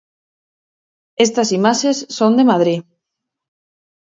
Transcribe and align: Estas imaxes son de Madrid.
Estas 1.25 1.49
imaxes 1.59 1.97
son 2.17 2.31
de 2.37 2.47
Madrid. 2.51 2.79